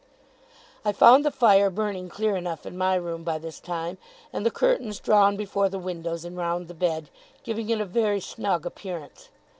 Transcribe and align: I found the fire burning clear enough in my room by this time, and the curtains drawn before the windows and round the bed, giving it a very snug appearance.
I 0.83 0.93
found 0.93 1.23
the 1.23 1.29
fire 1.29 1.69
burning 1.69 2.09
clear 2.09 2.35
enough 2.35 2.65
in 2.65 2.75
my 2.75 2.95
room 2.95 3.23
by 3.23 3.37
this 3.37 3.59
time, 3.59 3.99
and 4.33 4.43
the 4.43 4.49
curtains 4.49 4.99
drawn 4.99 5.37
before 5.37 5.69
the 5.69 5.77
windows 5.77 6.25
and 6.25 6.35
round 6.35 6.67
the 6.67 6.73
bed, 6.73 7.11
giving 7.43 7.69
it 7.69 7.79
a 7.79 7.85
very 7.85 8.19
snug 8.19 8.65
appearance. 8.65 9.29